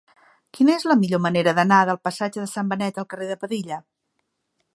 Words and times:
Quina 0.57 0.71
és 0.77 0.85
la 0.91 0.95
millor 1.01 1.21
manera 1.27 1.53
d'anar 1.59 1.83
del 1.91 2.01
passatge 2.09 2.45
de 2.47 2.49
Sant 2.55 2.73
Benet 2.73 2.99
al 3.03 3.11
carrer 3.13 3.29
de 3.35 3.39
Padilla? 3.45 3.83